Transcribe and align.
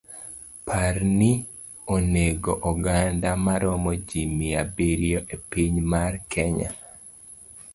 Parni 0.67 1.31
onego 1.95 2.51
oganda 2.69 3.29
maromo 3.45 3.91
ji 4.07 4.21
mia 4.37 4.59
abiriyo 4.63 5.19
epinywa 5.35 5.83
mar 5.91 6.13
Kenya. 6.31 6.69